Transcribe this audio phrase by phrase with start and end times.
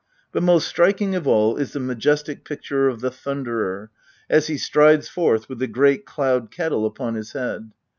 [0.31, 3.91] But most striking of all is the majestic picture of the Thunderer
[4.31, 7.69] as he strides forth with the great cloud kettle upon his head.